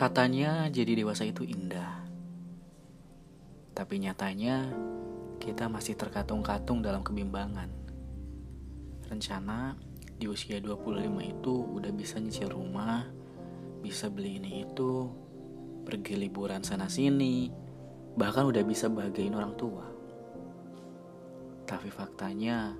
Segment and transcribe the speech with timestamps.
[0.00, 2.08] Katanya jadi dewasa itu indah.
[3.76, 4.72] Tapi nyatanya
[5.36, 7.68] kita masih terkatung-katung dalam kebimbangan.
[9.12, 9.76] Rencana
[10.16, 13.12] di usia 25 itu udah bisa nyicil rumah,
[13.84, 15.04] bisa beli ini itu,
[15.84, 17.52] pergi liburan sana sini,
[18.16, 19.84] bahkan udah bisa bahagiain orang tua.
[21.68, 22.72] Tapi faktanya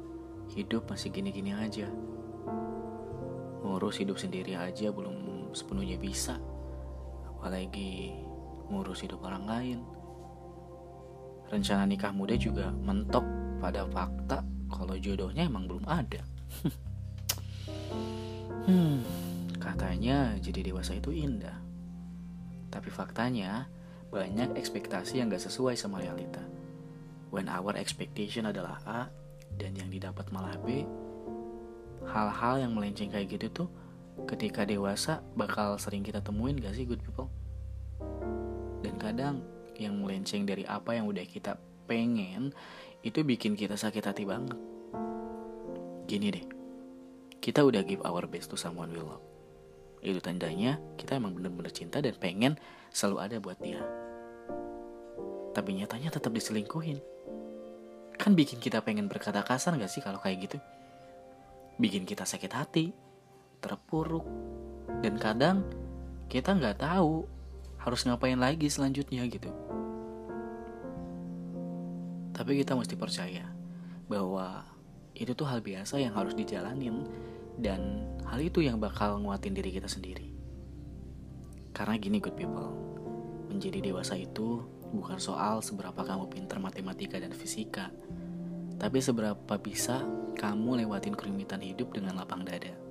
[0.57, 1.93] hidup masih gini-gini aja.
[3.61, 6.41] Ngurus hidup sendiri aja belum sepenuhnya bisa
[7.41, 8.13] apalagi
[8.69, 9.79] ngurus hidup orang lain.
[11.49, 13.25] Rencana nikah muda juga mentok
[13.57, 16.21] pada fakta kalau jodohnya emang belum ada.
[18.69, 19.01] hmm,
[19.57, 21.57] katanya jadi dewasa itu indah.
[22.69, 23.73] Tapi faktanya
[24.13, 26.45] banyak ekspektasi yang gak sesuai sama realita.
[27.33, 29.03] When our expectation adalah A
[29.57, 30.85] dan yang didapat malah B,
[32.05, 33.69] hal-hal yang melenceng kayak gitu tuh
[34.29, 37.29] ketika dewasa bakal sering kita temuin gak sih good people?
[38.81, 39.45] Dan kadang
[39.81, 41.57] yang melenceng dari apa yang udah kita
[41.89, 42.53] pengen
[43.01, 44.57] itu bikin kita sakit hati banget.
[46.05, 46.45] Gini deh,
[47.41, 49.25] kita udah give our best to someone we love.
[50.01, 52.57] Itu tandanya kita emang bener-bener cinta dan pengen
[52.93, 53.81] selalu ada buat dia.
[55.57, 57.01] Tapi nyatanya tetap diselingkuhin.
[58.21, 60.59] Kan bikin kita pengen berkata kasar gak sih kalau kayak gitu?
[61.81, 62.93] Bikin kita sakit hati,
[63.61, 64.27] terpuruk,
[65.05, 65.63] dan kadang
[66.27, 67.25] kita nggak tahu
[67.81, 69.49] harus ngapain lagi selanjutnya gitu.
[72.37, 73.45] Tapi kita mesti percaya
[74.09, 74.65] bahwa
[75.13, 77.05] itu tuh hal biasa yang harus dijalanin
[77.61, 80.33] dan hal itu yang bakal nguatin diri kita sendiri.
[81.77, 82.73] Karena gini good people,
[83.53, 87.93] menjadi dewasa itu bukan soal seberapa kamu pintar matematika dan fisika,
[88.81, 90.03] tapi seberapa bisa
[90.41, 92.90] kamu lewatin kerumitan hidup dengan lapang dada.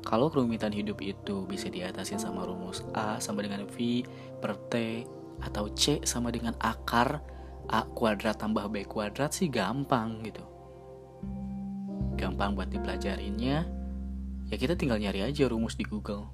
[0.00, 4.04] Kalau kerumitan hidup itu bisa diatasi sama rumus A sama dengan V
[4.40, 5.04] per T
[5.44, 7.20] atau C sama dengan akar
[7.68, 10.42] A kuadrat tambah B kuadrat sih gampang gitu.
[12.16, 13.64] Gampang buat dipelajarinnya,
[14.50, 16.28] ya kita tinggal nyari aja rumus di Google.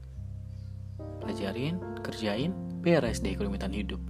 [1.23, 4.01] Pelajarin, kerjain, beres deh kerumitan hidup.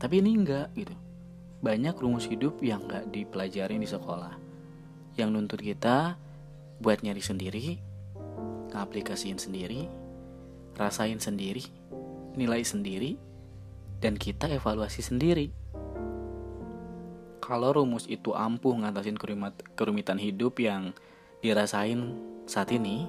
[0.00, 0.96] Tapi ini enggak gitu.
[1.60, 4.34] Banyak rumus hidup yang enggak dipelajarin di sekolah.
[5.14, 6.18] Yang nuntut kita
[6.78, 7.66] buat nyari sendiri,
[8.72, 9.88] ngaplikasiin sendiri,
[10.76, 11.64] rasain sendiri,
[12.38, 13.18] nilai sendiri,
[13.98, 15.50] dan kita evaluasi sendiri.
[17.42, 19.16] Kalau rumus itu ampuh ngatasin
[19.72, 20.92] kerumitan hidup yang
[21.40, 22.12] dirasain
[22.44, 23.08] saat ini,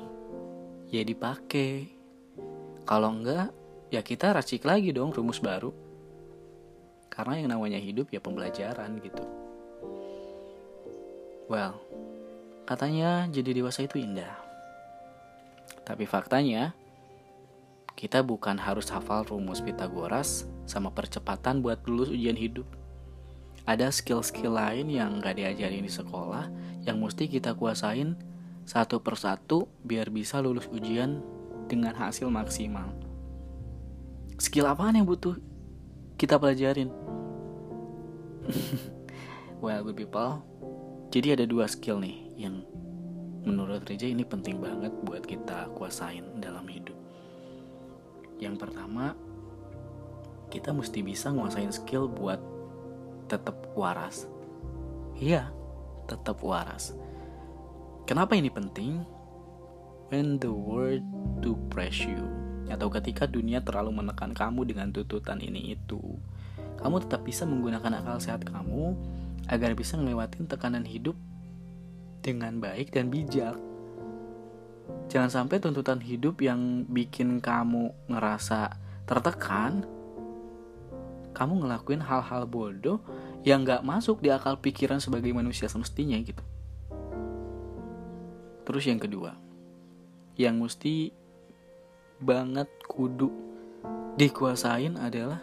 [0.89, 1.91] ya dipakai.
[2.87, 3.53] Kalau enggak,
[3.93, 5.69] ya kita racik lagi dong rumus baru.
[7.11, 9.21] Karena yang namanya hidup ya pembelajaran gitu.
[11.51, 11.77] Well,
[12.63, 14.48] katanya jadi dewasa itu indah.
[15.83, 16.77] Tapi faktanya,
[17.99, 22.63] kita bukan harus hafal rumus Pitagoras sama percepatan buat lulus ujian hidup.
[23.67, 26.47] Ada skill-skill lain yang gak diajarin di sekolah
[26.87, 28.15] yang mesti kita kuasain
[28.63, 31.19] satu persatu biar bisa lulus ujian
[31.67, 32.93] dengan hasil maksimal.
[34.39, 35.35] Skill apaan yang butuh
[36.15, 36.87] kita pelajarin?
[39.63, 40.39] well, good people.
[41.09, 42.63] Jadi ada dua skill nih yang
[43.43, 46.95] menurut Reja ini penting banget buat kita kuasain dalam hidup.
[48.39, 49.15] Yang pertama,
[50.49, 52.41] kita mesti bisa nguasain skill buat
[53.29, 54.25] tetap waras.
[55.19, 55.51] Iya,
[56.09, 56.95] tetap waras.
[58.09, 59.05] Kenapa ini penting?
[60.09, 61.05] When the world
[61.45, 62.25] to press you
[62.65, 66.01] atau ketika dunia terlalu menekan kamu dengan tuntutan ini itu,
[66.81, 68.97] kamu tetap bisa menggunakan akal sehat kamu
[69.45, 71.13] agar bisa ngelewatin tekanan hidup
[72.19, 73.55] dengan baik dan bijak.
[75.09, 78.77] Jangan sampai tuntutan hidup yang bikin kamu ngerasa
[79.09, 79.85] tertekan,
[81.33, 83.01] kamu ngelakuin hal-hal bodoh
[83.41, 86.43] yang gak masuk di akal pikiran sebagai manusia semestinya gitu.
[88.69, 89.33] Terus yang kedua,
[90.37, 91.09] yang mesti
[92.21, 93.31] banget kudu
[94.19, 95.41] dikuasain adalah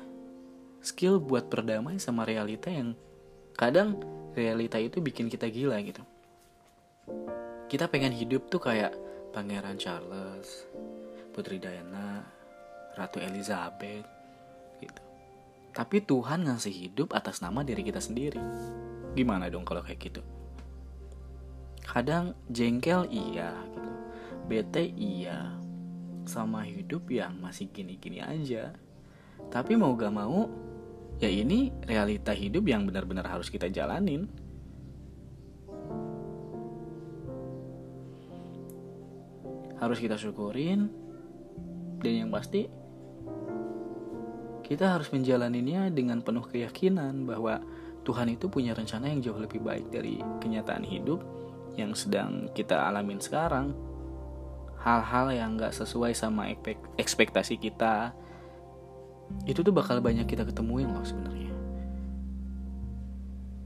[0.84, 2.94] skill buat berdamai sama realita yang
[3.56, 3.98] kadang
[4.36, 6.04] realita itu bikin kita gila gitu
[7.66, 8.94] kita pengen hidup tuh kayak
[9.34, 10.70] Pangeran Charles,
[11.34, 12.24] Putri Diana,
[12.94, 14.06] Ratu Elizabeth,
[14.80, 15.02] gitu.
[15.76, 18.40] Tapi Tuhan ngasih hidup atas nama diri kita sendiri.
[19.12, 20.22] Gimana dong kalau kayak gitu?
[21.84, 23.90] Kadang jengkel iya gitu.
[24.48, 25.52] Bete iya.
[26.26, 28.74] Sama hidup yang masih gini-gini aja.
[29.52, 30.48] Tapi mau gak mau,
[31.20, 34.26] ya ini realita hidup yang benar-benar harus kita jalanin.
[39.76, 40.88] Harus kita syukurin
[42.00, 42.68] Dan yang pasti
[44.66, 47.62] kita harus menjalaninya dengan penuh keyakinan bahwa
[48.02, 51.22] Tuhan itu punya rencana yang jauh lebih baik dari kenyataan hidup
[51.78, 53.70] yang sedang kita alamin sekarang.
[54.82, 56.50] Hal-hal yang gak sesuai sama
[56.98, 58.14] ekspektasi kita
[59.46, 61.54] itu tuh bakal banyak kita ketemuin loh sebenarnya.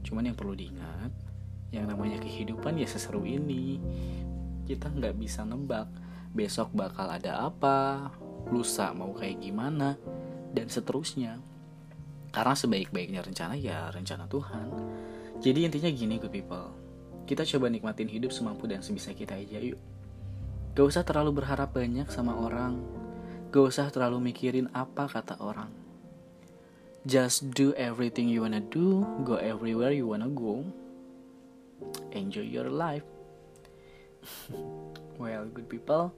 [0.01, 1.13] Cuman yang perlu diingat,
[1.69, 3.77] yang namanya kehidupan ya seseru ini.
[4.65, 5.89] Kita nggak bisa nebak
[6.31, 8.11] besok bakal ada apa,
[8.49, 9.99] lusa mau kayak gimana,
[10.55, 11.39] dan seterusnya.
[12.31, 14.67] Karena sebaik-baiknya rencana ya rencana Tuhan.
[15.43, 16.71] Jadi intinya gini good people.
[17.27, 19.79] Kita coba nikmatin hidup semampu dan sebisa kita aja yuk.
[20.71, 22.79] Gak usah terlalu berharap banyak sama orang.
[23.51, 25.67] Gak usah terlalu mikirin apa kata orang.
[27.03, 30.63] Just do everything you wanna do, go everywhere you wanna go.
[32.15, 33.03] Enjoy your life.
[35.21, 36.13] well, good people,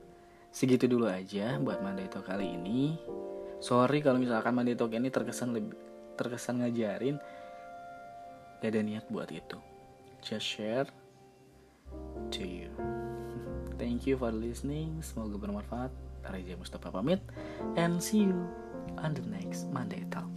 [0.53, 2.93] segitu dulu aja buat Monday Talk kali ini.
[3.57, 5.73] Sorry kalau misalkan Monday Talk ini terkesan lebih
[6.13, 7.17] terkesan ngajarin.
[8.61, 9.57] Gak ada niat buat itu.
[10.21, 10.87] Just share
[12.29, 12.69] to you.
[13.81, 15.01] Thank you for listening.
[15.01, 15.91] Semoga bermanfaat.
[16.23, 17.19] Reza Mustafa pamit.
[17.75, 18.37] And see you
[19.01, 20.29] on the next Monday Talk